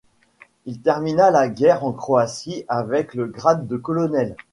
Il 0.65 0.81
termina 0.81 1.29
la 1.29 1.47
guerre 1.47 1.85
en 1.85 1.93
Croatie 1.93 2.65
avec 2.67 3.13
le 3.13 3.27
grade 3.27 3.67
de 3.67 3.77
colonel. 3.77 4.35